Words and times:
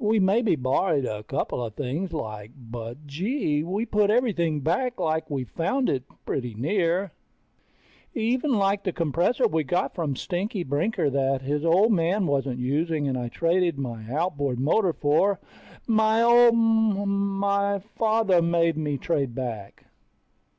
We 0.00 0.18
maybe 0.18 0.56
borrowed 0.56 1.04
a 1.04 1.22
couple 1.22 1.62
of 1.62 1.74
things, 1.74 2.10
like. 2.10 2.50
But, 2.56 3.06
gee, 3.06 3.62
we 3.62 3.84
put 3.84 4.08
everything 4.08 4.60
back 4.62 4.98
like 4.98 5.28
we 5.28 5.44
found 5.44 5.90
it, 5.90 6.02
pretty 6.24 6.54
near. 6.54 7.12
Even 8.14 8.54
like 8.54 8.84
the 8.84 8.92
compressor 8.94 9.46
we 9.46 9.64
got 9.64 9.94
from 9.94 10.16
Stinky 10.16 10.62
Brinker 10.64 11.10
that 11.10 11.42
his 11.42 11.62
old 11.62 11.92
man 11.92 12.24
wasn't 12.26 12.58
using 12.58 13.06
and 13.06 13.18
I 13.18 13.28
traded 13.28 13.76
my 13.78 14.10
outboard 14.10 14.58
motor 14.58 14.94
for, 14.94 15.40
my 15.86 16.22
old 16.22 16.54
m... 16.54 17.36
my 17.40 17.78
father 17.78 18.40
made 18.40 18.78
me 18.78 18.96
trade 18.96 19.34
back. 19.34 19.84